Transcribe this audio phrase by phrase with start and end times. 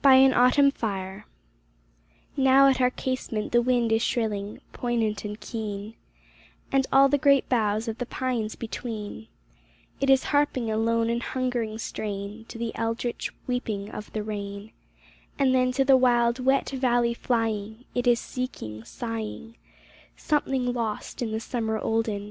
[0.00, 1.26] BY AN AUTUMN FIRE
[2.34, 5.96] Now at our casement the wind is shrilling, Poignant and keen
[6.72, 9.26] And all the great boughs of the pines between
[10.00, 14.72] It is harping a lone and hungering strain To the eldritch weeping of the rain;
[15.38, 19.56] And then to the wild, wet valley flying It is seeking, sighing,
[20.16, 22.28] Something lost in the summer olden.